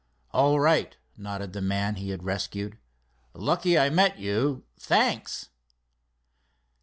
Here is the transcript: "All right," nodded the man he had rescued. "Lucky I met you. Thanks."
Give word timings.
"All 0.31 0.59
right," 0.59 0.97
nodded 1.15 1.53
the 1.53 1.61
man 1.61 1.93
he 1.97 2.09
had 2.09 2.23
rescued. 2.23 2.79
"Lucky 3.35 3.77
I 3.77 3.91
met 3.91 4.17
you. 4.17 4.63
Thanks." 4.75 5.49